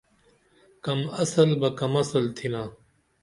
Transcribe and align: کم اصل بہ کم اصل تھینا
کم 0.83 0.99
اصل 1.23 1.49
بہ 1.59 1.69
کم 1.79 1.93
اصل 2.01 2.23
تھینا 2.37 2.63